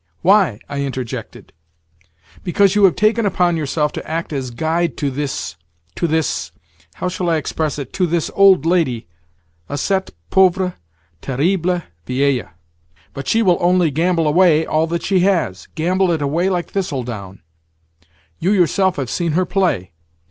[0.23, 1.53] Why?" I interjected.
[2.43, 5.57] "Because you have taken upon yourself to act as guide to this,
[5.93, 9.07] to this—how shall I express it?—to this old lady,
[9.69, 10.73] à cette pauvre
[11.21, 12.49] terrible vieille.
[13.13, 17.43] But she will only gamble away all that she has—gamble it away like thistledown.
[18.39, 19.91] You yourself have seen her play.